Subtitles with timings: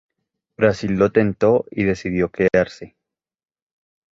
[0.57, 2.95] Brasil lo tentó y decidió quedarse.